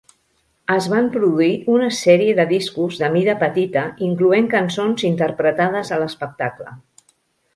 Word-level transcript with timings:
Es 0.75 0.85
van 0.93 1.09
produir 1.15 1.49
una 1.73 1.89
sèrie 1.97 2.37
de 2.39 2.45
discos 2.53 2.97
de 3.03 3.09
"mida 3.17 3.35
petita", 3.45 3.83
incloent 4.07 4.49
cançons 4.55 5.05
interpretades 5.13 5.93
a 5.99 6.03
l'espectacle. 6.05 6.75